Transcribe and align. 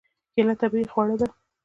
کېله 0.33 0.53
طبیعي 0.61 0.85
خواړه 0.91 1.15
ده. 1.21 1.27